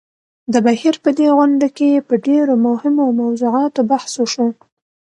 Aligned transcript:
د 0.53 0.55
بهېر 0.65 0.95
په 1.03 1.09
دې 1.17 1.27
غونډه 1.37 1.67
کې 1.77 2.05
په 2.07 2.15
ډېرو 2.27 2.53
مهمو 2.67 3.05
موضوعاتو 3.21 3.81
بحث 3.91 4.11
وشو. 4.17 4.47